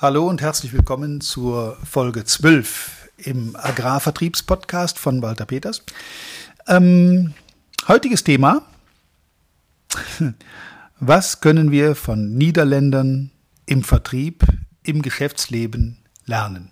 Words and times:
Hallo 0.00 0.28
und 0.28 0.40
herzlich 0.40 0.72
willkommen 0.72 1.20
zur 1.20 1.76
Folge 1.82 2.24
12 2.24 3.08
im 3.16 3.56
Agrarvertriebspodcast 3.56 4.96
von 4.96 5.22
Walter 5.22 5.44
Peters. 5.44 5.82
Ähm, 6.68 7.34
heutiges 7.88 8.22
Thema. 8.22 8.62
Was 11.00 11.40
können 11.40 11.72
wir 11.72 11.96
von 11.96 12.32
Niederländern 12.32 13.32
im 13.66 13.82
Vertrieb, 13.82 14.44
im 14.84 15.02
Geschäftsleben 15.02 15.98
lernen? 16.26 16.70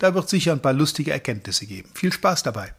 Da 0.00 0.16
wird 0.16 0.28
sicher 0.28 0.50
ein 0.50 0.62
paar 0.62 0.72
lustige 0.72 1.12
Erkenntnisse 1.12 1.64
geben. 1.64 1.90
Viel 1.94 2.12
Spaß 2.12 2.42
dabei. 2.42 2.74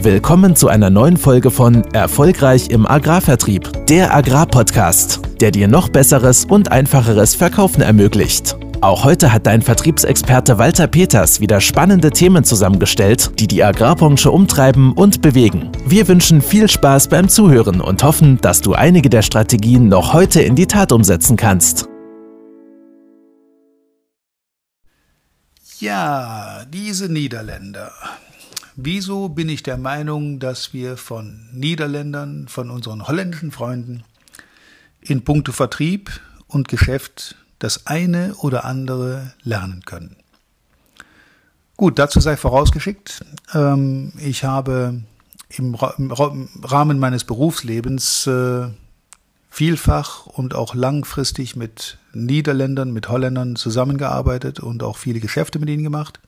Willkommen 0.00 0.56
zu 0.56 0.68
einer 0.68 0.88
neuen 0.88 1.18
Folge 1.18 1.50
von 1.50 1.84
Erfolgreich 1.92 2.70
im 2.70 2.86
Agrarvertrieb, 2.86 3.86
der 3.86 4.14
Agrarpodcast, 4.14 5.20
der 5.40 5.50
dir 5.50 5.68
noch 5.68 5.88
besseres 5.88 6.44
und 6.44 6.70
einfacheres 6.70 7.34
Verkaufen 7.34 7.82
ermöglicht. 7.82 8.56
Auch 8.82 9.04
heute 9.04 9.30
hat 9.30 9.46
dein 9.46 9.60
Vertriebsexperte 9.60 10.56
Walter 10.56 10.86
Peters 10.86 11.40
wieder 11.40 11.60
spannende 11.60 12.10
Themen 12.10 12.44
zusammengestellt, 12.44 13.38
die 13.38 13.46
die 13.46 13.62
Agrarbranche 13.62 14.30
umtreiben 14.30 14.94
und 14.94 15.20
bewegen. 15.20 15.70
Wir 15.84 16.08
wünschen 16.08 16.40
viel 16.40 16.66
Spaß 16.66 17.08
beim 17.08 17.28
Zuhören 17.28 17.82
und 17.82 18.02
hoffen, 18.02 18.40
dass 18.40 18.62
du 18.62 18.72
einige 18.72 19.10
der 19.10 19.20
Strategien 19.20 19.88
noch 19.88 20.14
heute 20.14 20.40
in 20.40 20.56
die 20.56 20.66
Tat 20.66 20.92
umsetzen 20.92 21.36
kannst. 21.36 21.88
Ja, 25.78 26.64
diese 26.72 27.12
Niederländer. 27.12 27.92
Wieso 28.76 29.28
bin 29.28 29.50
ich 29.50 29.62
der 29.62 29.76
Meinung, 29.76 30.38
dass 30.38 30.72
wir 30.72 30.96
von 30.96 31.48
Niederländern, 31.52 32.48
von 32.48 32.70
unseren 32.70 33.06
holländischen 33.06 33.50
Freunden 33.50 34.04
in 35.02 35.24
puncto 35.24 35.52
Vertrieb 35.52 36.20
und 36.46 36.68
Geschäft 36.68 37.36
das 37.58 37.86
eine 37.86 38.34
oder 38.36 38.64
andere 38.64 39.34
lernen 39.42 39.82
können? 39.84 40.16
Gut, 41.76 41.98
dazu 41.98 42.20
sei 42.20 42.36
vorausgeschickt, 42.36 43.24
ähm, 43.54 44.12
ich 44.18 44.44
habe 44.44 45.02
im, 45.48 45.74
Rahmen 45.74 46.98
meines 46.98 47.24
Berufslebens 47.24 48.26
äh, 48.26 48.68
vielfach 49.48 50.26
und 50.26 50.54
auch 50.54 50.74
langfristig 50.74 51.56
mit 51.56 51.98
Niederländern, 52.12 52.92
mit 52.92 53.08
Holländern 53.08 53.56
zusammengearbeitet 53.56 54.60
und 54.60 54.82
auch 54.82 54.96
viele 54.96 55.20
Geschäfte 55.20 55.58
mit 55.58 55.68
ihnen 55.68 55.82
gemacht. 55.82 56.20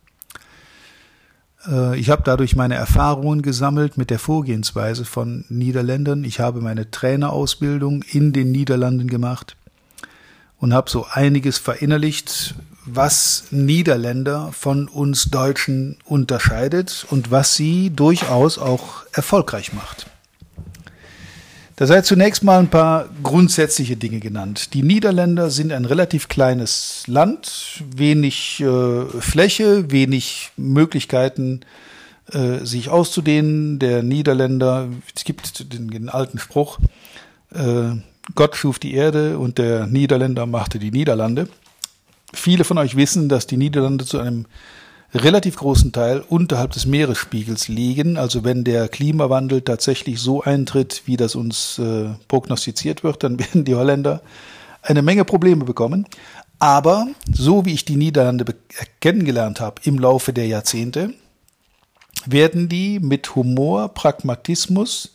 Äh, 1.67 1.99
ich 1.99 2.11
habe 2.11 2.23
dadurch 2.25 2.57
meine 2.57 2.75
Erfahrungen 2.75 3.43
gesammelt 3.43 3.97
mit 3.97 4.11
der 4.11 4.19
Vorgehensweise 4.19 5.05
von 5.05 5.45
Niederländern. 5.49 6.25
Ich 6.25 6.41
habe 6.41 6.61
meine 6.61 6.91
Trainerausbildung 6.91 8.03
in 8.03 8.33
den 8.33 8.53
Niederlanden 8.53 9.09
gemacht 9.09 9.57
und 10.59 10.75
habe 10.75 10.91
so 10.91 11.07
einiges 11.11 11.59
verinnerlicht, 11.59 12.55
was 12.85 13.45
Niederländer 13.51 14.51
von 14.53 14.89
uns 14.89 15.27
Deutschen 15.27 15.99
unterscheidet 16.05 17.07
und 17.11 17.31
was 17.31 17.55
sie 17.55 17.91
durchaus 17.91 18.59
auch 18.59 19.05
erfolgreich 19.13 19.73
macht. 19.73 20.07
Da 21.83 21.89
sei 21.89 22.01
zunächst 22.03 22.45
mal 22.45 22.61
ein 22.61 22.69
paar 22.69 23.09
grundsätzliche 23.25 23.97
Dinge 23.97 24.21
genannt. 24.21 24.73
Die 24.73 24.85
Niederländer 24.85 25.51
sind 25.51 25.73
ein 25.73 25.85
relativ 25.85 26.29
kleines 26.29 27.03
Land, 27.09 27.83
wenig 27.97 28.61
äh, 28.61 29.05
Fläche, 29.19 29.91
wenig 29.91 30.53
Möglichkeiten, 30.57 31.63
äh, 32.31 32.65
sich 32.65 32.89
auszudehnen. 32.89 33.81
Der 33.81 34.05
Niederländer, 34.05 34.91
es 35.13 35.25
gibt 35.25 35.73
den, 35.73 35.91
den 35.91 36.09
alten 36.09 36.39
Spruch, 36.39 36.79
äh, 37.53 37.97
Gott 38.37 38.55
schuf 38.55 38.79
die 38.79 38.95
Erde 38.95 39.41
und 39.41 39.59
der 39.59 39.89
Niederländer 39.89 40.47
machte 40.47 40.79
die 40.79 40.93
Niederlande. 40.93 41.49
Viele 42.33 42.63
von 42.63 42.79
euch 42.79 42.95
wissen, 42.95 43.29
dass 43.29 43.49
die 43.49 43.57
Niederlande 43.57 44.05
zu 44.05 44.21
einem 44.21 44.47
relativ 45.15 45.57
großen 45.57 45.93
Teil 45.93 46.23
unterhalb 46.27 46.73
des 46.73 46.87
Meeresspiegels 46.87 47.69
liegen. 47.69 48.17
Also 48.17 48.45
wenn 48.45 48.65
der 48.65 48.89
Klimawandel 48.89 49.61
tatsächlich 49.61 50.21
so 50.21 50.43
eintritt, 50.43 51.03
wie 51.07 51.17
das 51.17 51.35
uns 51.35 51.79
äh, 51.79 52.11
prognostiziert 52.29 53.05
wird, 53.05 53.23
dann 53.23 53.39
werden 53.39 53.65
die 53.65 53.75
Holländer 53.75 54.23
eine 54.83 55.03
Menge 55.03 55.25
Probleme 55.25 55.65
bekommen. 55.65 56.07
Aber 56.59 57.09
so 57.31 57.65
wie 57.65 57.75
ich 57.75 57.85
die 57.85 57.97
Niederlande 57.97 58.45
kennengelernt 59.01 59.61
habe 59.61 59.83
im 59.85 59.99
Laufe 59.99 60.33
der 60.33 60.47
Jahrzehnte, 60.47 61.13
werden 62.25 62.69
die 62.69 63.01
mit 63.01 63.35
Humor, 63.35 63.89
Pragmatismus 63.89 65.15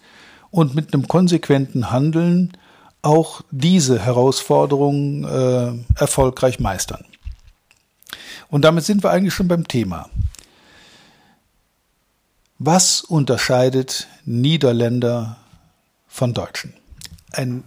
und 0.52 0.76
mit 0.76 0.94
einem 0.94 1.08
konsequenten 1.08 1.90
Handeln 1.90 2.52
auch 3.02 3.42
diese 3.52 4.00
Herausforderungen 4.00 5.24
äh, 5.24 6.00
erfolgreich 6.00 6.60
meistern. 6.60 7.06
Und 8.50 8.64
damit 8.64 8.86
sind 8.86 9.04
wir 9.04 9.12
eigentlich 9.12 9.34
schon 9.34 9.48
beim 9.48 9.68
Thema. 9.68 10.10
Was 12.60 13.02
unterscheidet 13.02 14.08
Niederländer 14.26 15.38
von 16.08 16.34
Deutschen? 16.34 16.74
Ein 17.32 17.64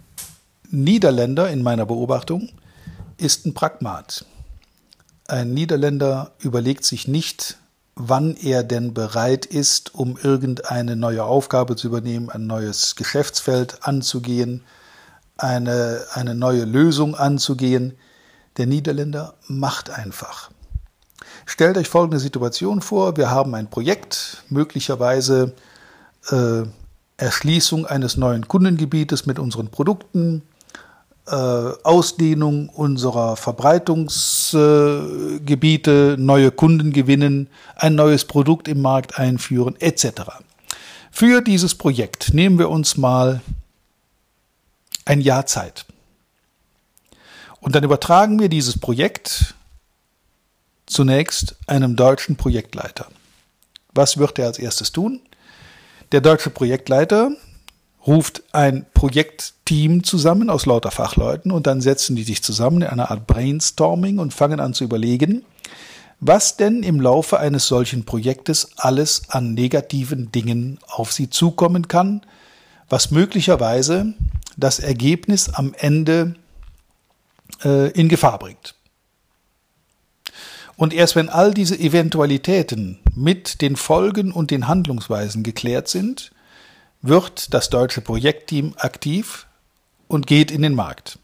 Niederländer 0.69 1.49
in 1.49 1.63
meiner 1.63 1.85
Beobachtung 1.85 2.49
ist 3.17 3.45
ein 3.45 3.53
Pragmat. 3.53 4.25
Ein 5.27 5.53
Niederländer 5.53 6.31
überlegt 6.39 6.83
sich 6.83 7.07
nicht, 7.07 7.57
wann 7.95 8.35
er 8.35 8.63
denn 8.63 8.93
bereit 8.93 9.45
ist, 9.45 9.95
um 9.95 10.17
irgendeine 10.17 10.95
neue 10.95 11.23
Aufgabe 11.23 11.75
zu 11.75 11.87
übernehmen, 11.87 12.29
ein 12.29 12.47
neues 12.47 12.95
Geschäftsfeld 12.95 13.79
anzugehen, 13.81 14.63
eine, 15.37 16.05
eine 16.13 16.35
neue 16.35 16.65
Lösung 16.65 17.15
anzugehen. 17.15 17.97
Der 18.57 18.67
Niederländer 18.67 19.33
macht 19.47 19.89
einfach. 19.89 20.51
Stellt 21.45 21.77
euch 21.77 21.89
folgende 21.89 22.19
Situation 22.19 22.81
vor. 22.81 23.17
Wir 23.17 23.31
haben 23.31 23.55
ein 23.55 23.69
Projekt, 23.69 24.43
möglicherweise 24.49 25.53
äh, 26.29 26.63
Erschließung 27.17 27.85
eines 27.85 28.15
neuen 28.17 28.47
Kundengebietes 28.47 29.25
mit 29.25 29.39
unseren 29.39 29.69
Produkten, 29.69 30.43
äh, 31.27 31.35
Ausdehnung 31.35 32.69
unserer 32.69 33.35
Verbreitungsgebiete, 33.37 36.15
äh, 36.17 36.21
neue 36.21 36.51
Kunden 36.51 36.91
gewinnen, 36.91 37.47
ein 37.75 37.95
neues 37.95 38.25
Produkt 38.25 38.67
im 38.67 38.81
Markt 38.81 39.19
einführen, 39.19 39.75
etc. 39.79 40.41
Für 41.11 41.41
dieses 41.41 41.75
Projekt 41.75 42.33
nehmen 42.33 42.57
wir 42.57 42.69
uns 42.69 42.97
mal 42.97 43.41
ein 45.05 45.21
Jahr 45.21 45.45
Zeit. 45.45 45.85
Und 47.61 47.75
dann 47.75 47.83
übertragen 47.83 48.39
wir 48.39 48.49
dieses 48.49 48.77
Projekt 48.77 49.55
zunächst 50.87 51.55
einem 51.67 51.95
deutschen 51.95 52.35
Projektleiter. 52.35 53.07
Was 53.93 54.17
wird 54.17 54.39
er 54.39 54.47
als 54.47 54.59
erstes 54.59 54.91
tun? 54.91 55.21
Der 56.11 56.19
deutsche 56.21 56.49
Projektleiter 56.49 57.31
ruft 58.05 58.43
ein 58.51 58.85
Projektteam 58.93 60.03
zusammen 60.03 60.49
aus 60.49 60.65
lauter 60.65 60.91
Fachleuten 60.91 61.51
und 61.51 61.67
dann 61.67 61.81
setzen 61.81 62.15
die 62.15 62.23
sich 62.23 62.43
zusammen 62.43 62.81
in 62.81 62.87
einer 62.87 63.11
Art 63.11 63.27
Brainstorming 63.27 64.17
und 64.17 64.33
fangen 64.33 64.59
an 64.59 64.73
zu 64.73 64.83
überlegen, 64.83 65.45
was 66.19 66.57
denn 66.57 66.83
im 66.83 66.99
Laufe 66.99 67.39
eines 67.39 67.67
solchen 67.67 68.05
Projektes 68.05 68.71
alles 68.77 69.29
an 69.29 69.53
negativen 69.53 70.31
Dingen 70.31 70.79
auf 70.87 71.11
sie 71.11 71.29
zukommen 71.29 71.87
kann, 71.87 72.21
was 72.89 73.11
möglicherweise 73.11 74.13
das 74.57 74.79
Ergebnis 74.79 75.49
am 75.49 75.73
Ende 75.77 76.35
in 77.63 78.09
Gefahr 78.09 78.39
bringt. 78.39 78.75
Und 80.77 80.93
erst 80.93 81.15
wenn 81.15 81.29
all 81.29 81.53
diese 81.53 81.77
Eventualitäten 81.77 82.99
mit 83.15 83.61
den 83.61 83.75
Folgen 83.75 84.31
und 84.31 84.49
den 84.49 84.67
Handlungsweisen 84.67 85.43
geklärt 85.43 85.87
sind, 85.87 86.31
wird 87.01 87.53
das 87.53 87.69
deutsche 87.69 88.01
Projektteam 88.01 88.73
aktiv 88.77 89.45
und 90.07 90.27
geht 90.27 90.49
in 90.49 90.61
den 90.61 90.73
Markt. 90.73 91.19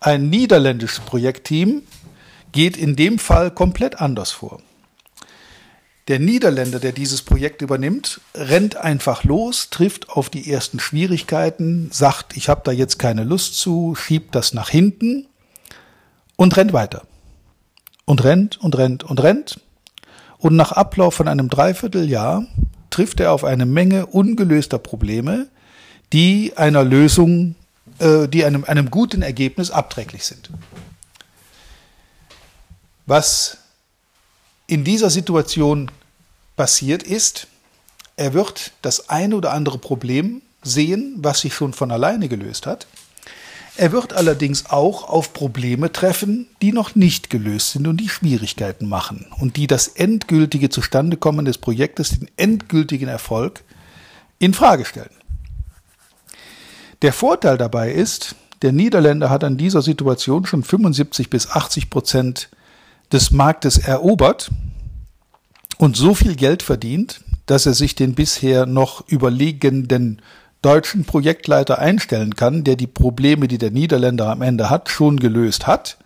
Ein 0.00 0.30
niederländisches 0.30 1.00
Projektteam 1.00 1.82
geht 2.52 2.76
in 2.76 2.96
dem 2.96 3.18
Fall 3.18 3.50
komplett 3.50 4.00
anders 4.00 4.32
vor. 4.32 4.62
Der 6.08 6.20
Niederländer, 6.20 6.78
der 6.78 6.92
dieses 6.92 7.22
Projekt 7.22 7.62
übernimmt, 7.62 8.20
rennt 8.34 8.76
einfach 8.76 9.24
los, 9.24 9.70
trifft 9.70 10.08
auf 10.08 10.30
die 10.30 10.52
ersten 10.52 10.78
Schwierigkeiten, 10.78 11.90
sagt, 11.90 12.36
ich 12.36 12.48
habe 12.48 12.60
da 12.64 12.70
jetzt 12.70 13.00
keine 13.00 13.24
Lust 13.24 13.58
zu, 13.58 13.96
schiebt 13.96 14.34
das 14.36 14.54
nach 14.54 14.68
hinten 14.68 15.26
und 16.36 16.56
rennt 16.56 16.72
weiter 16.72 17.02
und 18.04 18.22
rennt 18.22 18.56
und 18.58 18.78
rennt 18.78 19.02
und 19.02 19.20
rennt. 19.20 19.60
Und 20.38 20.54
nach 20.54 20.70
Ablauf 20.70 21.14
von 21.14 21.26
einem 21.26 21.48
Dreivierteljahr 21.48 22.46
trifft 22.90 23.18
er 23.18 23.32
auf 23.32 23.42
eine 23.42 23.66
Menge 23.66 24.06
ungelöster 24.06 24.78
Probleme, 24.78 25.48
die 26.12 26.52
einer 26.56 26.84
Lösung, 26.84 27.56
äh, 27.98 28.28
die 28.28 28.44
einem, 28.44 28.62
einem 28.62 28.90
guten 28.90 29.22
Ergebnis 29.22 29.72
abträglich 29.72 30.24
sind. 30.24 30.50
Was 33.06 33.58
in 34.66 34.84
dieser 34.84 35.10
Situation 35.10 35.90
passiert 36.56 37.02
ist, 37.02 37.46
er 38.16 38.32
wird 38.32 38.72
das 38.82 39.08
eine 39.08 39.36
oder 39.36 39.52
andere 39.52 39.78
Problem 39.78 40.42
sehen, 40.62 41.16
was 41.18 41.40
sich 41.40 41.54
schon 41.54 41.72
von 41.72 41.90
alleine 41.90 42.28
gelöst 42.28 42.66
hat. 42.66 42.86
Er 43.78 43.92
wird 43.92 44.14
allerdings 44.14 44.66
auch 44.70 45.06
auf 45.06 45.34
Probleme 45.34 45.92
treffen, 45.92 46.48
die 46.62 46.72
noch 46.72 46.94
nicht 46.94 47.28
gelöst 47.28 47.72
sind 47.72 47.86
und 47.86 47.98
die 47.98 48.08
Schwierigkeiten 48.08 48.88
machen 48.88 49.26
und 49.38 49.56
die 49.58 49.66
das 49.66 49.88
endgültige 49.88 50.70
Zustandekommen 50.70 51.44
des 51.44 51.58
Projektes, 51.58 52.18
den 52.18 52.30
endgültigen 52.38 53.08
Erfolg 53.08 53.62
in 54.38 54.54
Frage 54.54 54.86
stellen. 54.86 55.10
Der 57.02 57.12
Vorteil 57.12 57.58
dabei 57.58 57.92
ist, 57.92 58.34
der 58.62 58.72
Niederländer 58.72 59.28
hat 59.28 59.44
an 59.44 59.58
dieser 59.58 59.82
Situation 59.82 60.46
schon 60.46 60.62
75 60.62 61.28
bis 61.28 61.50
80 61.50 61.90
Prozent 61.90 62.48
des 63.12 63.30
Marktes 63.30 63.78
erobert 63.78 64.50
und 65.78 65.96
so 65.96 66.14
viel 66.14 66.36
Geld 66.36 66.62
verdient, 66.62 67.20
dass 67.46 67.66
er 67.66 67.74
sich 67.74 67.94
den 67.94 68.14
bisher 68.14 68.66
noch 68.66 69.06
überlegenden 69.08 70.20
deutschen 70.62 71.04
Projektleiter 71.04 71.78
einstellen 71.78 72.34
kann, 72.34 72.64
der 72.64 72.76
die 72.76 72.88
Probleme, 72.88 73.46
die 73.46 73.58
der 73.58 73.70
Niederländer 73.70 74.28
am 74.30 74.42
Ende 74.42 74.68
hat, 74.68 74.88
schon 74.88 75.20
gelöst 75.20 75.66
hat 75.66 75.98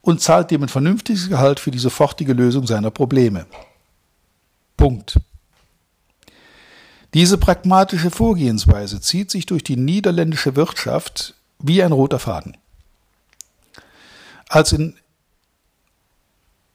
und 0.00 0.22
zahlt 0.22 0.50
dem 0.50 0.62
ein 0.62 0.68
vernünftiges 0.68 1.28
Gehalt 1.28 1.60
für 1.60 1.70
die 1.70 1.78
sofortige 1.78 2.32
Lösung 2.32 2.66
seiner 2.66 2.90
Probleme. 2.90 3.46
Punkt. 4.76 5.20
Diese 7.12 7.36
pragmatische 7.36 8.10
Vorgehensweise 8.10 9.00
zieht 9.00 9.30
sich 9.30 9.44
durch 9.44 9.64
die 9.64 9.76
niederländische 9.76 10.56
Wirtschaft 10.56 11.34
wie 11.58 11.82
ein 11.82 11.92
roter 11.92 12.18
Faden. 12.18 12.56
Als 14.48 14.72
in, 14.72 14.94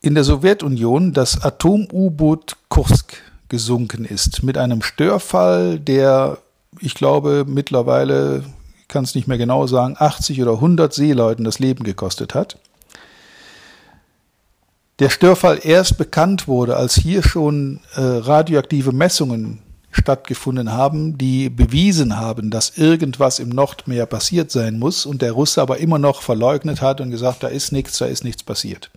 in 0.06 0.16
der 0.16 0.24
Sowjetunion 0.24 1.14
das 1.14 1.44
Atom-U-Boot 1.44 2.58
Kursk 2.70 3.18
gesunken 3.50 4.06
ist, 4.06 4.44
mit 4.44 4.58
einem 4.58 4.82
Störfall, 4.82 5.80
der 5.80 6.38
ich 6.80 6.94
glaube, 6.94 7.46
mittlerweile, 7.48 8.44
ich 8.82 8.88
kann 8.88 9.04
es 9.04 9.16
nicht 9.16 9.28
mehr 9.28 9.38
genau 9.38 9.68
sagen, 9.68 9.96
80 9.98 10.42
oder 10.42 10.54
100 10.54 10.94
Seeleuten 10.94 11.46
das 11.46 11.60
Leben 11.60 11.84
gekostet 11.84 12.36
hat. 12.36 12.58
Der 15.00 15.10
Störfall 15.10 15.60
erst 15.64 15.98
bekannt 15.98 16.48
wurde, 16.48 16.78
als 16.78 16.96
hier 16.96 17.24
schon 17.24 17.80
äh, 17.96 18.02
radioaktive 18.02 18.92
Messungen 18.92 19.60
stattgefunden 19.92 20.72
haben, 20.72 21.18
die 21.18 21.50
bewiesen 21.50 22.18
haben, 22.18 22.50
dass 22.50 22.78
irgendwas 22.78 23.40
im 23.40 23.50
Nordmeer 23.50 24.06
passiert 24.06 24.52
sein 24.52 24.78
muss 24.78 25.06
und 25.06 25.22
der 25.22 25.32
Russe 25.32 25.62
aber 25.62 25.78
immer 25.78 26.00
noch 26.00 26.22
verleugnet 26.22 26.82
hat 26.82 27.02
und 27.02 27.12
gesagt, 27.12 27.44
da 27.44 27.48
ist 27.48 27.72
nichts, 27.72 27.98
da 27.98 28.06
ist 28.06 28.24
nichts 28.24 28.44
passiert. 28.44 28.92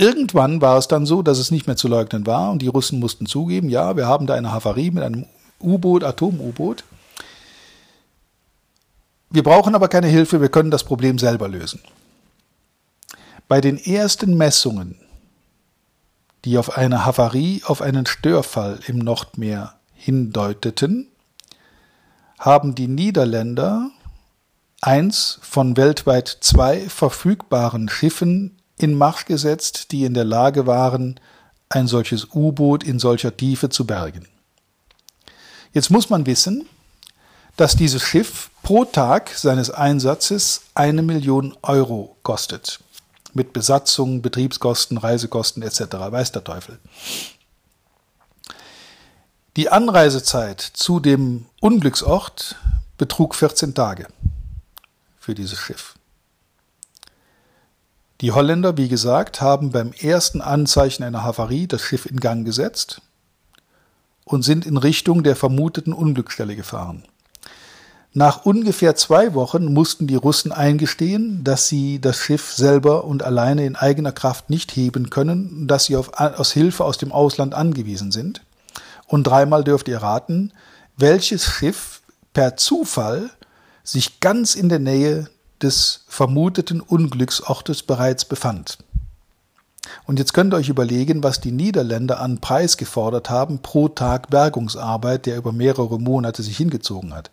Irgendwann 0.00 0.60
war 0.60 0.78
es 0.78 0.86
dann 0.86 1.06
so, 1.06 1.22
dass 1.22 1.38
es 1.38 1.50
nicht 1.50 1.66
mehr 1.66 1.76
zu 1.76 1.88
leugnen 1.88 2.24
war 2.24 2.52
und 2.52 2.62
die 2.62 2.68
Russen 2.68 3.00
mussten 3.00 3.26
zugeben, 3.26 3.68
ja, 3.68 3.96
wir 3.96 4.06
haben 4.06 4.28
da 4.28 4.34
eine 4.34 4.52
Havarie 4.52 4.92
mit 4.92 5.02
einem 5.02 5.26
U-Boot, 5.60 6.04
Atom-U-Boot. 6.04 6.84
Wir 9.28 9.42
brauchen 9.42 9.74
aber 9.74 9.88
keine 9.88 10.06
Hilfe, 10.06 10.40
wir 10.40 10.50
können 10.50 10.70
das 10.70 10.84
Problem 10.84 11.18
selber 11.18 11.48
lösen. 11.48 11.80
Bei 13.48 13.60
den 13.60 13.76
ersten 13.76 14.36
Messungen, 14.36 14.94
die 16.44 16.58
auf 16.58 16.76
eine 16.76 17.04
Havarie, 17.04 17.62
auf 17.64 17.82
einen 17.82 18.06
Störfall 18.06 18.78
im 18.86 18.98
Nordmeer 18.98 19.74
hindeuteten, 19.94 21.08
haben 22.38 22.76
die 22.76 22.86
Niederländer 22.86 23.90
eins 24.80 25.40
von 25.42 25.76
weltweit 25.76 26.38
zwei 26.40 26.88
verfügbaren 26.88 27.88
Schiffen 27.88 28.58
in 28.78 28.94
Marsch 28.94 29.24
gesetzt, 29.24 29.92
die 29.92 30.04
in 30.04 30.14
der 30.14 30.24
Lage 30.24 30.66
waren, 30.66 31.18
ein 31.68 31.86
solches 31.86 32.28
U-Boot 32.34 32.82
in 32.82 32.98
solcher 32.98 33.36
Tiefe 33.36 33.68
zu 33.68 33.86
bergen. 33.86 34.26
Jetzt 35.72 35.90
muss 35.90 36.10
man 36.10 36.26
wissen, 36.26 36.66
dass 37.56 37.76
dieses 37.76 38.02
Schiff 38.02 38.50
pro 38.62 38.84
Tag 38.84 39.30
seines 39.30 39.70
Einsatzes 39.70 40.62
eine 40.74 41.02
Million 41.02 41.56
Euro 41.62 42.16
kostet. 42.22 42.80
Mit 43.34 43.52
Besatzung, 43.52 44.22
Betriebskosten, 44.22 44.96
Reisekosten 44.96 45.62
etc. 45.62 45.80
Weiß 46.10 46.32
der 46.32 46.44
Teufel. 46.44 46.78
Die 49.56 49.68
Anreisezeit 49.70 50.60
zu 50.60 51.00
dem 51.00 51.46
Unglücksort 51.60 52.56
betrug 52.96 53.34
14 53.34 53.74
Tage 53.74 54.06
für 55.18 55.34
dieses 55.34 55.58
Schiff. 55.58 55.97
Die 58.20 58.32
Holländer, 58.32 58.76
wie 58.76 58.88
gesagt, 58.88 59.40
haben 59.40 59.70
beim 59.70 59.92
ersten 59.92 60.40
Anzeichen 60.40 61.04
einer 61.04 61.22
Havarie 61.22 61.68
das 61.68 61.82
Schiff 61.82 62.04
in 62.04 62.18
Gang 62.18 62.44
gesetzt 62.44 63.00
und 64.24 64.42
sind 64.42 64.66
in 64.66 64.76
Richtung 64.76 65.22
der 65.22 65.36
vermuteten 65.36 65.92
Unglücksstelle 65.92 66.56
gefahren. 66.56 67.04
Nach 68.12 68.44
ungefähr 68.44 68.96
zwei 68.96 69.34
Wochen 69.34 69.72
mussten 69.72 70.08
die 70.08 70.16
Russen 70.16 70.50
eingestehen, 70.50 71.44
dass 71.44 71.68
sie 71.68 72.00
das 72.00 72.16
Schiff 72.16 72.52
selber 72.52 73.04
und 73.04 73.22
alleine 73.22 73.64
in 73.64 73.76
eigener 73.76 74.10
Kraft 74.10 74.50
nicht 74.50 74.74
heben 74.74 75.10
können, 75.10 75.68
dass 75.68 75.84
sie 75.84 75.94
auf, 75.94 76.10
aus 76.14 76.50
Hilfe 76.50 76.84
aus 76.84 76.98
dem 76.98 77.12
Ausland 77.12 77.54
angewiesen 77.54 78.10
sind. 78.10 78.42
Und 79.06 79.28
dreimal 79.28 79.62
dürft 79.62 79.86
ihr 79.86 79.98
raten, 79.98 80.52
welches 80.96 81.44
Schiff 81.44 82.00
per 82.32 82.56
Zufall 82.56 83.30
sich 83.84 84.18
ganz 84.18 84.56
in 84.56 84.68
der 84.68 84.80
Nähe 84.80 85.28
des 85.62 86.04
vermuteten 86.08 86.80
Unglücksortes 86.80 87.82
bereits 87.82 88.24
befand. 88.24 88.78
Und 90.06 90.18
jetzt 90.18 90.34
könnt 90.34 90.52
ihr 90.52 90.58
euch 90.58 90.68
überlegen, 90.68 91.22
was 91.22 91.40
die 91.40 91.52
Niederländer 91.52 92.20
an 92.20 92.38
Preis 92.38 92.76
gefordert 92.76 93.30
haben 93.30 93.60
pro 93.60 93.88
Tag 93.88 94.30
Bergungsarbeit, 94.30 95.26
der 95.26 95.36
über 95.36 95.52
mehrere 95.52 95.98
Monate 95.98 96.42
sich 96.42 96.56
hingezogen 96.56 97.14
hat. 97.14 97.30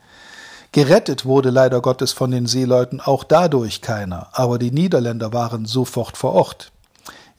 Gerettet 0.71 1.25
wurde 1.25 1.51
leider 1.51 1.81
Gottes 1.81 2.11
von 2.11 2.31
den 2.31 2.47
Seeleuten 2.47 2.99
auch 2.99 3.23
dadurch 3.23 3.81
keiner, 3.81 4.27
aber 4.33 4.59
die 4.59 4.71
Niederländer 4.71 5.31
waren 5.31 5.65
sofort 5.65 6.17
vor 6.17 6.33
Ort. 6.33 6.71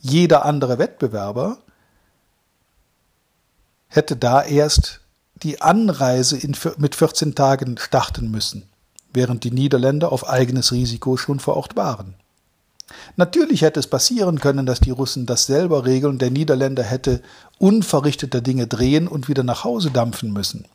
Jeder 0.01 0.45
andere 0.45 0.79
Wettbewerber 0.79 1.59
hätte 3.89 4.17
da 4.17 4.43
erst 4.43 5.01
die 5.35 5.61
Anreise 5.61 6.39
in, 6.39 6.57
mit 6.79 6.95
14 6.95 7.35
Tagen 7.35 7.77
starten 7.79 8.31
müssen, 8.31 8.69
während 9.17 9.43
die 9.43 9.51
Niederländer 9.51 10.13
auf 10.13 10.29
eigenes 10.29 10.71
Risiko 10.71 11.17
schon 11.17 11.41
vor 11.41 11.57
Ort 11.57 11.75
waren. 11.75 12.15
Natürlich 13.17 13.63
hätte 13.63 13.81
es 13.81 13.89
passieren 13.89 14.39
können, 14.39 14.67
dass 14.67 14.79
die 14.79 14.93
Russen 14.93 15.27
das 15.27 15.47
selber 15.47 15.85
regeln, 15.85 16.19
der 16.19 16.31
Niederländer 16.31 16.85
hätte 16.85 17.21
unverrichteter 17.59 18.41
Dinge 18.41 18.69
drehen 18.69 19.09
und 19.09 19.29
wieder 19.29 19.43
nach 19.43 19.65
Hause 19.65 19.91
dampfen 19.91 20.33
müssen. 20.33 20.67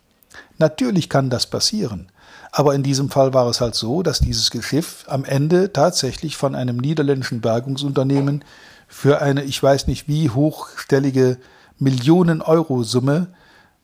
Natürlich 0.58 1.08
kann 1.08 1.30
das 1.30 1.46
passieren. 1.46 2.10
Aber 2.50 2.74
in 2.74 2.82
diesem 2.82 3.08
Fall 3.08 3.32
war 3.32 3.46
es 3.48 3.62
halt 3.62 3.74
so, 3.74 4.02
dass 4.02 4.18
dieses 4.18 4.50
Schiff 4.62 5.04
am 5.08 5.24
Ende 5.24 5.72
tatsächlich 5.72 6.36
von 6.36 6.54
einem 6.54 6.76
niederländischen 6.76 7.40
Bergungsunternehmen 7.40 8.44
für 8.88 9.22
eine, 9.22 9.44
ich 9.44 9.62
weiß 9.62 9.86
nicht 9.86 10.06
wie 10.06 10.28
hochstellige 10.28 11.38
Millionen-Euro-Summe 11.78 13.28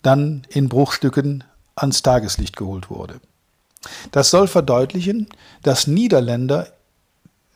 dann 0.03 0.43
in 0.50 0.69
Bruchstücken 0.69 1.45
ans 1.77 2.03
Tageslicht 2.03 2.57
geholt 2.57 2.91
wurde. 2.91 3.21
Das 4.12 4.30
soll 4.30 4.49
verdeutlichen, 4.49 5.28
dass 5.62 5.87
Niederländer 5.87 6.68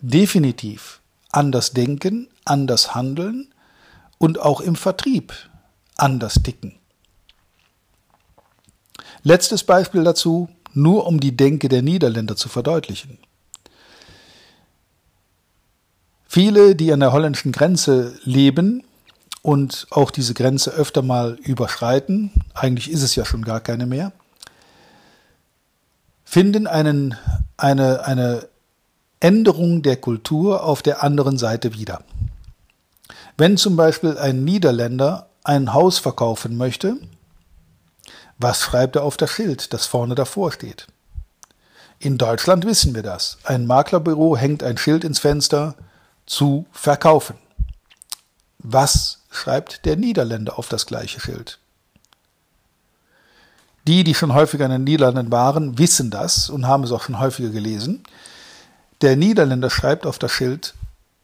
definitiv 0.01 1.01
anders 1.31 1.73
denken, 1.73 2.29
anders 2.45 2.95
handeln 2.95 3.49
und 4.19 4.39
auch 4.39 4.61
im 4.61 4.77
Vertrieb 4.77 5.33
anders 5.97 6.41
ticken. 6.43 6.75
Letztes 9.23 9.65
Beispiel 9.65 10.05
dazu, 10.05 10.49
nur 10.75 11.07
um 11.07 11.21
die 11.21 11.37
Denke 11.37 11.69
der 11.69 11.83
Niederländer 11.83 12.37
zu 12.37 12.49
verdeutlichen. 12.49 13.19
Viele, 16.27 16.75
die 16.75 16.93
an 16.93 17.01
der 17.01 17.13
holländischen 17.13 17.53
Grenze 17.53 18.19
leben 18.25 18.85
und 19.43 19.87
auch 19.91 20.11
diese 20.11 20.35
Grenze 20.35 20.71
öfter 20.71 21.03
mal 21.03 21.39
überschreiten, 21.43 22.33
eigentlich 22.55 22.91
ist 22.91 23.03
es 23.03 23.15
ja 23.15 23.25
schon 23.25 23.43
gar 23.43 23.61
keine 23.61 23.87
mehr, 23.87 24.13
finden 26.33 26.67
einen, 26.67 27.15
eine, 27.59 28.07
eine 28.07 28.49
Änderung 29.21 29.83
der 29.83 29.99
Kultur 29.99 30.65
auf 30.65 30.81
der 30.81 31.03
anderen 31.03 31.37
Seite 31.37 31.75
wieder. 31.75 32.05
Wenn 33.37 33.59
zum 33.59 33.77
Beispiel 33.77 34.17
ein 34.17 34.43
Niederländer 34.43 35.29
ein 35.45 35.75
Haus 35.75 35.99
verkaufen 35.99 36.57
möchte, 36.57 36.97
was 38.39 38.63
schreibt 38.63 38.97
er 38.97 39.03
auf 39.03 39.19
das 39.19 39.29
Schild, 39.29 39.75
das 39.75 39.85
vorne 39.85 40.15
davor 40.15 40.53
steht? 40.53 40.87
In 41.99 42.17
Deutschland 42.17 42.65
wissen 42.65 42.95
wir 42.95 43.03
das. 43.03 43.37
Ein 43.45 43.67
Maklerbüro 43.67 44.35
hängt 44.35 44.63
ein 44.63 44.79
Schild 44.79 45.05
ins 45.05 45.19
Fenster 45.19 45.75
zu 46.25 46.65
verkaufen. 46.73 47.37
Was 48.57 49.19
schreibt 49.31 49.85
der 49.85 49.99
Niederländer 49.99 50.59
auf 50.59 50.71
das 50.71 50.87
gleiche 50.87 51.21
Schild? 51.21 51.59
Die, 53.87 54.05
die 54.05 54.15
schon 54.15 54.35
häufiger 54.35 54.67
in 54.67 54.71
den 54.71 54.85
Niederlanden 54.85 55.33
waren, 55.33 55.79
wissen 55.79 56.11
das 56.11 56.49
und 56.49 56.67
haben 56.67 56.85
es 56.85 56.93
auch 56.93 57.03
schon 57.03 57.19
häufiger 57.19 57.51
gelesen. 57.51 58.05
Der 59.01 59.17
Niederländer 59.17 59.71
schreibt 59.71 60.07
auf 60.07 60.19
das 60.19 60.31
Schild 60.31 60.75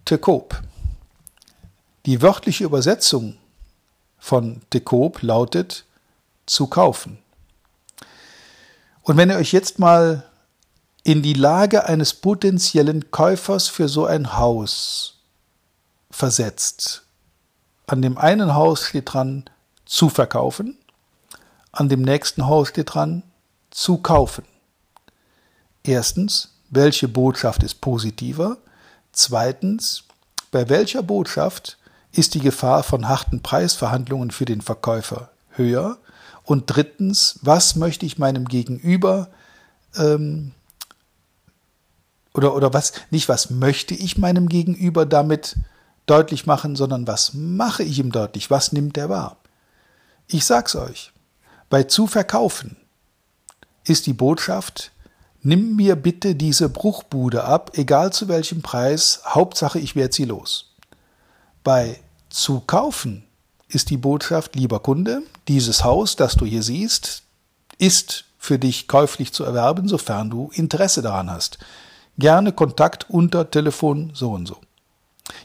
te 0.05 0.19
koop. 0.19 0.61
Die 2.07 2.23
wörtliche 2.23 2.65
Übersetzung 2.65 3.37
von 4.19 4.61
te 4.71 4.81
koop 4.81 5.23
lautet 5.23 5.85
zu 6.47 6.67
kaufen. 6.67 7.19
Und 9.03 9.17
wenn 9.17 9.31
ihr 9.31 9.37
euch 9.37 9.53
jetzt 9.53 9.79
mal 9.79 10.25
in 11.09 11.23
die 11.23 11.35
Lage 11.35 11.87
eines 11.87 12.13
potenziellen 12.13 13.11
Käufers 13.11 13.69
für 13.69 13.89
so 13.89 14.05
ein 14.05 14.37
Haus 14.37 15.21
versetzt. 16.11 17.03
An 17.87 18.03
dem 18.03 18.19
einen 18.19 18.55
Haus 18.55 18.83
steht 18.83 19.13
dran 19.13 19.45
zu 19.87 20.11
verkaufen, 20.11 20.78
an 21.79 21.89
dem 21.89 22.03
nächsten 22.03 22.47
Haus 22.47 22.69
steht 22.69 22.95
dran 22.95 23.23
zu 23.71 23.99
kaufen. 23.99 24.45
Erstens, 25.85 26.57
welche 26.71 27.07
Botschaft 27.07 27.63
ist 27.63 27.81
positiver? 27.81 28.59
Zweitens, 29.13 30.03
bei 30.51 30.69
welcher 30.69 31.05
Botschaft 31.05 31.79
ist 32.11 32.35
die 32.35 32.41
Gefahr 32.41 32.83
von 32.83 33.09
harten 33.09 33.43
Preisverhandlungen 33.43 34.33
für 34.33 34.45
den 34.45 34.61
Verkäufer 34.61 35.31
höher? 35.51 35.99
Und 36.43 36.65
drittens, 36.67 37.39
was 37.43 37.77
möchte 37.77 38.07
ich 38.07 38.19
meinem 38.19 38.47
Gegenüber 38.47 39.29
ähm, 39.95 40.51
oder, 42.35 42.57
oder 42.57 42.73
was, 42.73 42.93
nicht 43.11 43.29
was 43.29 43.51
möchte 43.51 43.95
ich 43.95 44.19
meinem 44.19 44.49
Gegenüber 44.49 45.07
damit 45.07 45.57
deutlich 46.07 46.45
machen, 46.45 46.75
sondern 46.75 47.07
was 47.07 47.35
mache 47.35 47.85
ich 47.85 48.01
ihm 48.01 48.11
deutlich, 48.11 48.51
was 48.51 48.73
nimmt 48.73 48.97
er 48.97 49.09
wahr. 49.09 49.37
Ich 50.27 50.45
sag's 50.45 50.75
euch, 50.75 51.13
bei 51.69 51.85
zu 51.85 52.07
verkaufen 52.07 52.77
ist 53.85 54.07
die 54.07 54.13
Botschaft, 54.13 54.91
nimm 55.43 55.77
mir 55.77 55.97
bitte 55.97 56.35
diese 56.35 56.69
Bruchbude 56.69 57.45
ab, 57.45 57.73
egal 57.75 58.13
zu 58.13 58.29
welchem 58.29 58.63
Preis, 58.63 59.21
Hauptsache 59.25 59.79
ich 59.79 59.97
werde 59.97 60.15
sie 60.15 60.25
los. 60.25 60.75
Bei 61.65 62.01
zu 62.29 62.61
kaufen 62.61 63.25
ist 63.69 63.91
die 63.91 63.97
Botschaft, 63.97 64.57
lieber 64.57 64.81
Kunde, 64.81 65.23
dieses 65.47 65.85
Haus, 65.85 66.17
das 66.17 66.37
du 66.37 66.45
hier 66.45 66.63
siehst, 66.63 67.23
ist 67.79 68.25
für 68.39 68.59
dich 68.59 68.89
käuflich 68.89 69.33
zu 69.33 69.45
erwerben, 69.45 69.89
sofern 69.89 70.31
du 70.31 70.51
Interesse 70.55 71.03
daran 71.03 71.31
hast 71.31 71.59
gerne 72.19 72.53
Kontakt 72.53 73.09
unter 73.09 73.51
Telefon 73.51 74.11
so 74.13 74.33
und 74.33 74.47
so. 74.47 74.59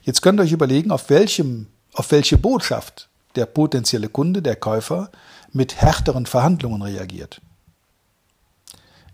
Jetzt 0.04 0.22
könnt 0.22 0.40
ihr 0.40 0.44
euch 0.44 0.52
überlegen, 0.52 0.92
auf 0.92 1.10
welchem, 1.10 1.68
auf 1.94 2.12
welche 2.12 2.38
Botschaft 2.38 3.10
der 3.36 3.46
potenzielle 3.46 4.10
Kunde, 4.10 4.42
der 4.42 4.56
Käufer, 4.56 5.10
mit 5.54 5.76
härteren 5.76 6.26
Verhandlungen 6.26 6.82
reagiert. 6.82 7.42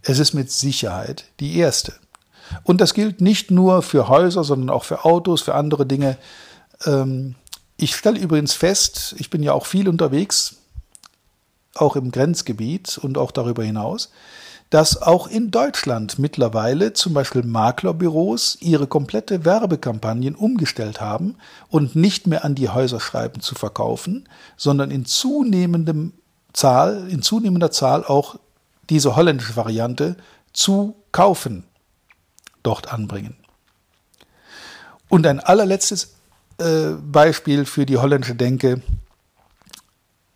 Es 0.02 0.20
ist 0.20 0.34
mit 0.34 0.52
Sicherheit 0.52 1.26
die 1.40 1.58
erste. 1.58 1.94
Und 2.64 2.82
das 2.82 2.94
gilt 2.94 3.22
nicht 3.22 3.52
nur 3.52 3.82
für 3.82 4.08
Häuser, 4.08 4.44
sondern 4.44 4.70
auch 4.70 4.84
für 4.84 5.06
Autos, 5.06 5.42
für 5.42 5.56
andere 5.56 5.86
Dinge. 5.86 6.18
Ähm, 6.86 7.36
ich 7.78 7.96
stelle 7.96 8.20
übrigens 8.20 8.54
fest, 8.54 9.16
ich 9.20 9.30
bin 9.30 9.44
ja 9.44 9.54
auch 9.54 9.66
viel 9.66 9.88
unterwegs, 9.88 10.58
auch 11.76 11.96
im 11.96 12.12
Grenzgebiet 12.12 12.98
und 12.98 13.18
auch 13.18 13.32
darüber 13.32 13.64
hinaus, 13.64 14.10
dass 14.70 15.02
auch 15.02 15.28
in 15.28 15.50
Deutschland 15.50 16.20
mittlerweile 16.20 16.94
zum 16.94 17.14
Beispiel 17.14 17.44
Maklerbüros 17.44 18.58
ihre 18.60 18.88
komplette 18.88 19.46
Werbekampagnen 19.46 20.36
umgestellt 20.36 21.02
haben 21.02 21.36
und 21.70 21.96
nicht 21.96 22.28
mehr 22.28 22.46
an 22.46 22.56
die 22.56 22.70
Häuser 22.70 23.00
schreiben 23.00 23.42
zu 23.42 23.56
verkaufen, 23.56 24.28
sondern 24.58 24.92
in 24.92 25.06
zunehmendem 25.06 26.14
Zahl, 26.54 27.08
in 27.10 27.22
zunehmender 27.22 27.72
Zahl 27.72 28.04
auch 28.04 28.40
diese 28.90 29.16
holländische 29.16 29.56
Variante 29.56 30.16
zu 30.54 30.96
kaufen 31.12 31.64
dort 32.64 32.92
anbringen. 32.92 33.36
Und 35.08 35.26
ein 35.26 35.40
allerletztes 35.40 36.16
äh, 36.60 36.92
Beispiel 37.02 37.66
für 37.66 37.86
die 37.86 37.98
holländische 37.98 38.36
Denke, 38.36 38.82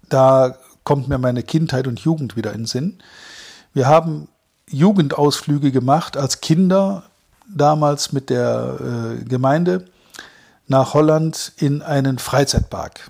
da 0.10 0.58
kommt 0.84 1.08
mir 1.08 1.18
meine 1.18 1.44
Kindheit 1.44 1.88
und 1.88 2.00
Jugend 2.00 2.36
wieder 2.36 2.52
in 2.52 2.62
den 2.62 2.66
Sinn. 2.66 3.00
Wir 3.74 3.88
haben 3.88 4.28
Jugendausflüge 4.70 5.72
gemacht 5.72 6.18
als 6.18 6.42
Kinder, 6.42 7.04
damals 7.48 8.12
mit 8.12 8.30
der 8.30 9.20
äh, 9.20 9.24
Gemeinde, 9.24 9.86
nach 10.68 10.94
Holland 10.94 11.54
in 11.58 11.82
einen 11.82 12.20
Freizeitpark. 12.20 13.10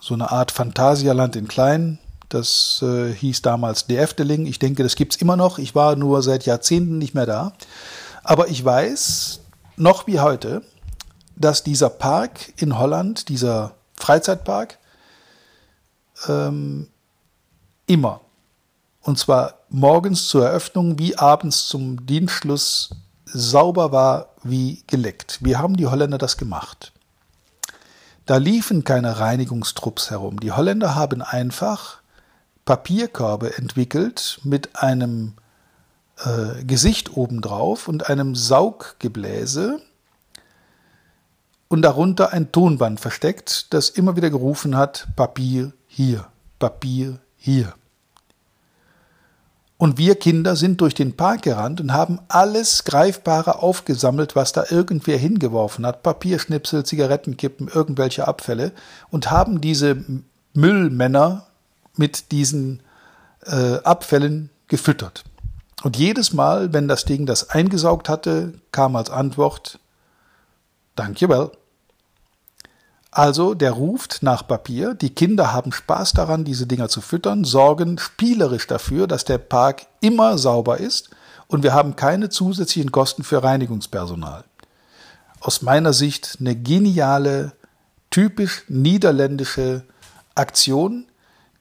So 0.00 0.14
eine 0.14 0.30
Art 0.30 0.52
Phantasialand 0.52 1.36
in 1.36 1.48
Klein. 1.48 1.98
Das 2.28 2.82
äh, 2.82 3.12
hieß 3.12 3.42
damals 3.42 3.86
De 3.86 3.96
Efteling. 3.96 4.46
Ich 4.46 4.58
denke, 4.58 4.82
das 4.82 4.96
gibt 4.96 5.14
es 5.14 5.20
immer 5.20 5.36
noch. 5.36 5.58
Ich 5.58 5.74
war 5.74 5.96
nur 5.96 6.22
seit 6.22 6.44
Jahrzehnten 6.44 6.98
nicht 6.98 7.14
mehr 7.14 7.26
da. 7.26 7.52
Aber 8.22 8.48
ich 8.48 8.64
weiß 8.64 9.40
noch 9.76 10.06
wie 10.06 10.20
heute, 10.20 10.62
dass 11.36 11.62
dieser 11.62 11.88
Park 11.88 12.52
in 12.56 12.78
Holland, 12.78 13.28
dieser 13.28 13.74
Freizeitpark, 13.94 14.78
ähm, 16.28 16.88
immer 17.86 18.20
und 19.08 19.18
zwar 19.18 19.54
morgens 19.70 20.28
zur 20.28 20.44
Eröffnung 20.44 20.98
wie 20.98 21.16
abends 21.16 21.66
zum 21.66 22.04
Dienstschluss 22.04 22.90
sauber 23.24 23.90
war 23.90 24.34
wie 24.42 24.82
geleckt. 24.86 25.38
Wie 25.40 25.56
haben 25.56 25.78
die 25.78 25.86
Holländer 25.86 26.18
das 26.18 26.36
gemacht? 26.36 26.92
Da 28.26 28.36
liefen 28.36 28.84
keine 28.84 29.18
Reinigungstrupps 29.18 30.10
herum. 30.10 30.40
Die 30.40 30.52
Holländer 30.52 30.94
haben 30.94 31.22
einfach 31.22 32.00
Papierkörbe 32.68 33.56
entwickelt 33.56 34.40
mit 34.44 34.76
einem 34.76 35.32
äh, 36.18 36.62
Gesicht 36.64 37.16
obendrauf 37.16 37.88
und 37.88 38.10
einem 38.10 38.34
Sauggebläse 38.34 39.80
und 41.68 41.80
darunter 41.80 42.34
ein 42.34 42.52
Tonband 42.52 43.00
versteckt, 43.00 43.72
das 43.72 43.88
immer 43.88 44.16
wieder 44.16 44.28
gerufen 44.28 44.76
hat, 44.76 45.08
Papier 45.16 45.72
hier, 45.86 46.26
Papier 46.58 47.20
hier. 47.38 47.72
Und 49.78 49.96
wir 49.96 50.16
Kinder 50.16 50.54
sind 50.54 50.82
durch 50.82 50.92
den 50.92 51.16
Park 51.16 51.40
gerannt 51.40 51.80
und 51.80 51.94
haben 51.94 52.20
alles 52.28 52.84
Greifbare 52.84 53.62
aufgesammelt, 53.62 54.36
was 54.36 54.52
da 54.52 54.66
irgendwer 54.68 55.16
hingeworfen 55.16 55.86
hat. 55.86 56.02
Papierschnipsel, 56.02 56.84
Zigarettenkippen, 56.84 57.68
irgendwelche 57.68 58.28
Abfälle 58.28 58.72
und 59.08 59.30
haben 59.30 59.62
diese 59.62 60.04
Müllmänner 60.52 61.47
mit 61.98 62.32
diesen 62.32 62.82
äh, 63.44 63.76
Abfällen 63.84 64.50
gefüttert. 64.68 65.24
Und 65.82 65.96
jedes 65.96 66.32
Mal, 66.32 66.72
wenn 66.72 66.88
das 66.88 67.04
Ding 67.04 67.26
das 67.26 67.50
eingesaugt 67.50 68.08
hatte, 68.08 68.54
kam 68.72 68.96
als 68.96 69.10
Antwort, 69.10 69.78
Danke 70.98 71.28
well. 71.28 71.52
Also 73.12 73.54
der 73.54 73.70
ruft 73.70 74.24
nach 74.24 74.48
Papier, 74.48 74.94
die 74.94 75.10
Kinder 75.10 75.52
haben 75.52 75.70
Spaß 75.70 76.12
daran, 76.12 76.44
diese 76.44 76.66
Dinger 76.66 76.88
zu 76.88 77.00
füttern, 77.00 77.44
sorgen 77.44 77.98
spielerisch 77.98 78.66
dafür, 78.66 79.06
dass 79.06 79.24
der 79.24 79.38
Park 79.38 79.86
immer 80.00 80.38
sauber 80.38 80.78
ist 80.78 81.10
und 81.46 81.62
wir 81.62 81.72
haben 81.72 81.94
keine 81.94 82.30
zusätzlichen 82.30 82.90
Kosten 82.90 83.22
für 83.22 83.44
Reinigungspersonal. 83.44 84.42
Aus 85.38 85.62
meiner 85.62 85.92
Sicht 85.92 86.38
eine 86.40 86.56
geniale, 86.56 87.52
typisch 88.10 88.64
niederländische 88.66 89.84
Aktion, 90.34 91.06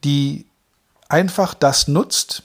die 0.04 0.46
einfach 1.10 1.54
das 1.54 1.88
nutzt, 1.88 2.44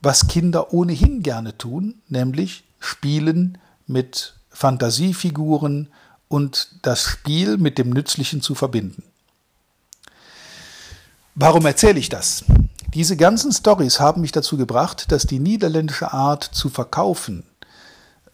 was 0.00 0.28
Kinder 0.28 0.72
ohnehin 0.72 1.22
gerne 1.22 1.56
tun, 1.56 2.00
nämlich 2.08 2.64
spielen 2.80 3.58
mit 3.86 4.34
Fantasiefiguren, 4.50 5.88
und 6.32 6.68
das 6.80 7.02
Spiel 7.02 7.58
mit 7.58 7.76
dem 7.76 7.90
Nützlichen 7.90 8.40
zu 8.40 8.54
verbinden. 8.54 9.02
Warum 11.34 11.66
erzähle 11.66 11.98
ich 11.98 12.08
das? 12.08 12.44
Diese 12.94 13.16
ganzen 13.16 13.52
Stories 13.52 14.00
haben 14.00 14.22
mich 14.22 14.32
dazu 14.32 14.56
gebracht, 14.56 15.12
dass 15.12 15.26
die 15.26 15.38
niederländische 15.38 16.12
Art 16.12 16.42
zu 16.44 16.70
verkaufen, 16.70 17.44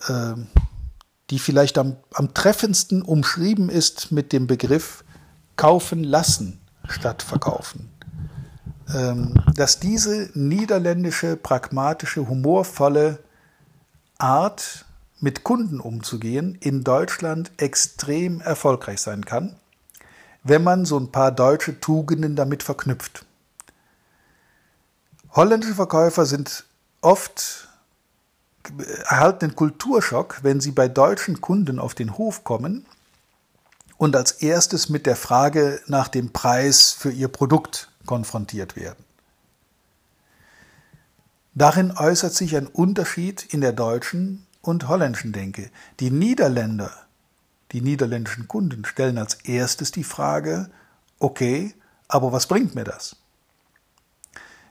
äh, 0.07 0.35
die 1.31 1.39
vielleicht 1.41 1.77
am, 1.77 1.97
am 2.15 2.35
treffendsten 2.35 3.03
umschrieben 3.03 3.69
ist 3.69 4.13
mit 4.13 4.33
dem 4.33 4.47
Begriff 4.47 5.05
kaufen 5.57 6.05
lassen 6.05 6.61
statt 6.89 7.23
verkaufen, 7.23 7.91
ähm, 8.95 9.35
dass 9.55 9.81
diese 9.81 10.31
niederländische, 10.35 11.37
pragmatische, 11.37 12.29
humorvolle 12.29 13.19
Art 14.19 14.85
mit 15.21 15.45
Kunden 15.45 15.81
umzugehen, 15.81 16.57
in 16.61 16.85
Deutschland 16.85 17.51
extrem 17.57 18.41
erfolgreich 18.41 19.01
sein 19.01 19.25
kann, 19.25 19.57
wenn 20.45 20.63
man 20.63 20.85
so 20.85 20.99
ein 20.99 21.13
paar 21.13 21.33
deutsche 21.33 21.81
Tugenden 21.81 22.37
damit 22.37 22.63
verknüpft. 22.63 23.25
Holländische 25.33 25.75
Verkäufer 25.75 26.25
sind 26.25 26.65
oft 27.01 27.69
erhalten 29.09 29.47
einen 29.47 29.57
Kulturschock, 29.57 30.41
wenn 30.43 30.61
sie 30.61 30.73
bei 30.73 30.89
deutschen 30.89 31.41
Kunden 31.41 31.79
auf 31.79 31.95
den 31.95 32.19
Hof 32.19 32.45
kommen 32.45 32.87
und 33.99 34.17
als 34.17 34.33
erstes 34.33 34.89
mit 34.89 35.05
der 35.05 35.17
Frage 35.17 35.83
nach 35.87 36.09
dem 36.09 36.33
Preis 36.33 36.93
für 36.93 37.11
ihr 37.11 37.29
Produkt 37.29 37.91
konfrontiert 38.07 38.77
werden. 38.77 39.05
Darin 41.55 41.91
äußert 41.91 42.33
sich 42.33 42.57
ein 42.57 42.69
Unterschied 42.69 43.53
in 43.53 43.61
der 43.61 43.73
deutschen 43.73 44.47
und 44.63 44.87
holländischen 44.87 45.33
denke. 45.33 45.71
Die 45.99 46.11
Niederländer, 46.11 46.93
die 47.73 47.81
niederländischen 47.81 48.47
Kunden 48.47 48.85
stellen 48.85 49.19
als 49.19 49.35
erstes 49.35 49.91
die 49.91 50.05
Frage, 50.05 50.71
okay, 51.19 51.75
aber 52.07 52.33
was 52.33 52.47
bringt 52.47 52.77
mir 52.77 52.85
das? 52.85 53.17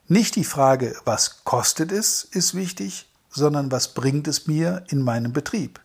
Nicht 0.07 0.37
die 0.37 0.45
Frage, 0.45 0.95
was 1.03 1.43
kostet 1.43 1.91
es, 1.91 2.23
ist 2.23 2.55
wichtig, 2.55 3.09
sondern 3.29 3.69
was 3.71 3.93
bringt 3.93 4.27
es 4.29 4.47
mir 4.47 4.85
in 4.87 5.01
meinem 5.01 5.33
Betrieb. 5.33 5.81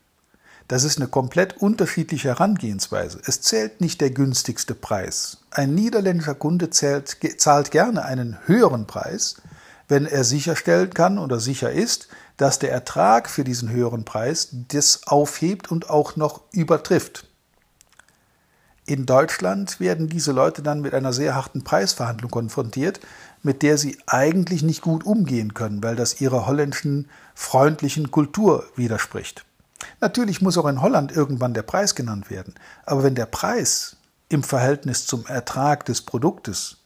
Das 0.72 0.84
ist 0.84 0.96
eine 0.96 1.06
komplett 1.06 1.58
unterschiedliche 1.58 2.28
Herangehensweise. 2.28 3.20
Es 3.26 3.42
zählt 3.42 3.82
nicht 3.82 4.00
der 4.00 4.08
günstigste 4.08 4.74
Preis. 4.74 5.36
Ein 5.50 5.74
niederländischer 5.74 6.34
Kunde 6.34 6.70
zählt, 6.70 7.18
zahlt 7.36 7.70
gerne 7.70 8.06
einen 8.06 8.38
höheren 8.46 8.86
Preis, 8.86 9.42
wenn 9.88 10.06
er 10.06 10.24
sicherstellen 10.24 10.94
kann 10.94 11.18
oder 11.18 11.40
sicher 11.40 11.70
ist, 11.70 12.08
dass 12.38 12.58
der 12.58 12.72
Ertrag 12.72 13.28
für 13.28 13.44
diesen 13.44 13.68
höheren 13.68 14.06
Preis 14.06 14.48
das 14.68 15.06
aufhebt 15.06 15.70
und 15.70 15.90
auch 15.90 16.16
noch 16.16 16.40
übertrifft. 16.52 17.28
In 18.86 19.04
Deutschland 19.04 19.78
werden 19.78 20.08
diese 20.08 20.32
Leute 20.32 20.62
dann 20.62 20.80
mit 20.80 20.94
einer 20.94 21.12
sehr 21.12 21.34
harten 21.34 21.64
Preisverhandlung 21.64 22.30
konfrontiert, 22.30 22.98
mit 23.42 23.62
der 23.62 23.76
sie 23.76 23.98
eigentlich 24.06 24.62
nicht 24.62 24.80
gut 24.80 25.04
umgehen 25.04 25.52
können, 25.52 25.82
weil 25.82 25.96
das 25.96 26.22
ihrer 26.22 26.46
holländischen 26.46 27.10
freundlichen 27.34 28.10
Kultur 28.10 28.64
widerspricht. 28.74 29.44
Natürlich 30.02 30.42
muss 30.42 30.58
auch 30.58 30.66
in 30.66 30.82
Holland 30.82 31.12
irgendwann 31.12 31.54
der 31.54 31.62
Preis 31.62 31.94
genannt 31.94 32.28
werden, 32.28 32.54
aber 32.84 33.04
wenn 33.04 33.14
der 33.14 33.26
Preis 33.26 33.96
im 34.28 34.42
Verhältnis 34.42 35.06
zum 35.06 35.24
Ertrag 35.26 35.84
des 35.84 36.02
Produktes 36.02 36.78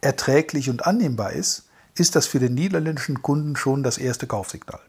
erträglich 0.00 0.68
und 0.68 0.84
annehmbar 0.84 1.34
ist, 1.34 1.66
ist 1.96 2.16
das 2.16 2.26
für 2.26 2.40
den 2.40 2.54
niederländischen 2.54 3.22
Kunden 3.22 3.54
schon 3.54 3.84
das 3.84 3.96
erste 3.96 4.26
Kaufsignal. 4.26 4.80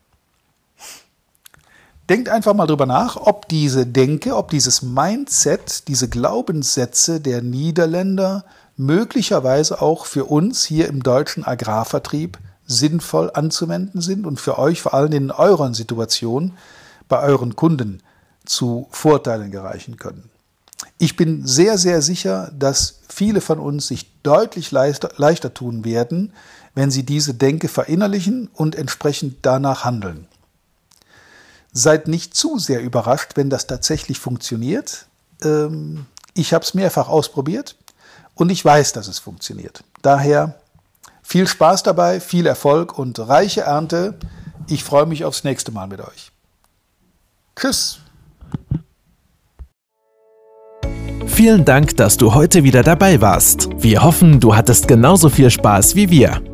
Denkt 2.10 2.28
einfach 2.28 2.56
mal 2.56 2.66
drüber 2.66 2.88
nach, 2.88 3.18
ob 3.18 3.48
diese 3.50 3.86
Denke, 3.86 4.36
ob 4.36 4.50
dieses 4.50 4.82
Mindset, 4.82 5.88
diese 5.88 6.10
Glaubenssätze 6.10 7.22
der 7.22 7.44
Niederländer 7.44 8.46
möglicherweise 8.78 9.80
auch 9.80 10.08
für 10.08 10.26
uns 10.26 10.64
hier 10.66 10.88
im 10.88 11.04
deutschen 11.04 11.46
Agrarvertrieb 11.46 12.40
sinnvoll 12.66 13.30
anzuwenden 13.32 14.02
sind 14.02 14.26
und 14.26 14.42
für 14.42 14.58
euch 14.58 14.82
vor 14.82 14.96
allem 14.96 15.14
in 15.14 15.30
euren 15.30 15.76
Situationen 15.76 16.54
bei 17.08 17.22
euren 17.22 17.56
Kunden 17.56 18.02
zu 18.46 18.88
Vorteilen 18.92 19.52
gereichen 19.52 19.98
können. 19.98 20.30
Ich 20.98 21.16
bin 21.16 21.46
sehr, 21.46 21.78
sehr 21.78 22.02
sicher, 22.02 22.52
dass 22.58 23.00
viele 23.08 23.42
von 23.42 23.60
uns 23.60 23.88
sich 23.88 24.22
deutlich 24.24 24.72
leichter, 24.72 25.10
leichter 25.18 25.54
tun 25.54 25.84
werden, 25.86 26.34
wenn 26.74 26.92
sie 26.92 27.04
diese 27.04 27.34
Denke 27.34 27.68
verinnerlichen 27.68 28.50
und 28.54 28.76
entsprechend 28.76 29.38
danach 29.42 29.86
handeln. 29.86 30.28
Seid 31.72 32.08
nicht 32.08 32.36
zu 32.36 32.60
sehr 32.60 32.82
überrascht, 32.82 33.32
wenn 33.36 33.50
das 33.50 33.68
tatsächlich 33.68 34.20
funktioniert. 34.20 35.08
Ähm, 35.42 36.06
ich 36.34 36.54
habe 36.54 36.64
es 36.64 36.74
mehrfach 36.74 37.08
ausprobiert 37.08 37.76
und 38.34 38.50
ich 38.50 38.64
weiß, 38.64 38.94
dass 38.94 39.08
es 39.08 39.20
funktioniert. 39.20 39.84
Daher 40.02 40.60
viel 41.24 41.48
Spaß 41.48 41.84
dabei, 41.84 42.20
viel 42.20 42.46
Erfolg 42.46 42.98
und 42.98 43.18
reiche 43.20 43.62
Ernte. 43.62 44.18
Ich 44.68 44.84
freue 44.84 45.06
mich 45.06 45.26
aufs 45.26 45.44
nächste 45.44 45.72
Mal 45.72 45.88
mit 45.88 46.02
euch. 46.02 46.32
Tschüss. 47.56 48.00
Vielen 51.26 51.66
Dank, 51.66 51.98
dass 51.98 52.16
du 52.18 52.34
heute 52.34 52.64
wieder 52.64 52.82
dabei 52.82 53.20
warst. 53.20 53.68
Wir 53.78 54.04
hoffen, 54.04 54.40
du 54.40 54.56
hattest 54.56 54.88
genauso 54.88 55.30
viel 55.30 55.50
Spaß 55.50 55.96
wie 55.96 56.10
wir. 56.10 56.42